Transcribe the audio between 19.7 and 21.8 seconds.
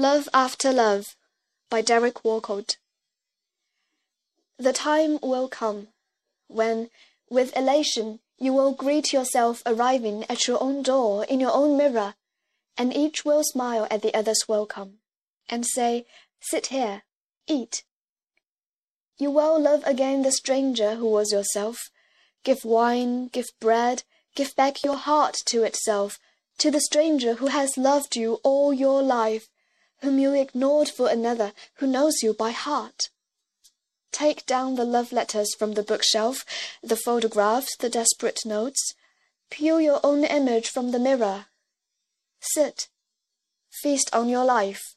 again the stranger who was yourself,